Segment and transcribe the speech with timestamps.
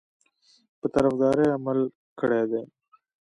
[0.79, 1.79] په طرفداري عمل
[2.19, 2.61] کړی دی.